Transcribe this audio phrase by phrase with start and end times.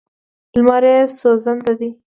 [0.55, 1.89] لمر یې سوځنده دی.